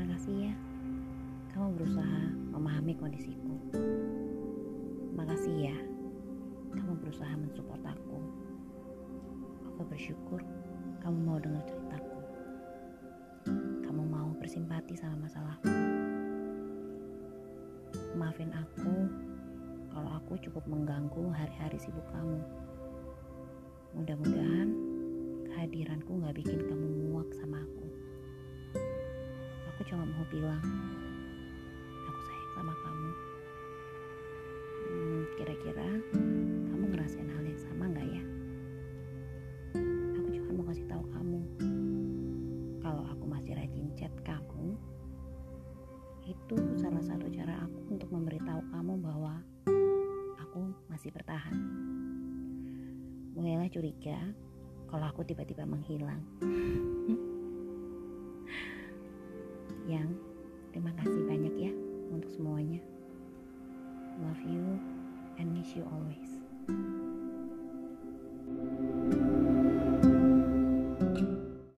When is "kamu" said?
1.52-1.80, 6.76-6.92, 11.00-11.18, 13.84-14.02, 22.12-22.40, 32.84-33.10, 36.68-36.84, 41.16-41.40, 44.20-44.76, 48.76-49.00